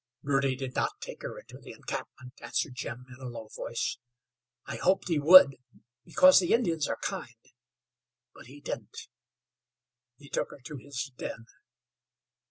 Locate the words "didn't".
8.61-9.09